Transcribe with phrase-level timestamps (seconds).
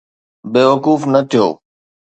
[0.53, 1.47] بيوقوف نه ٿيو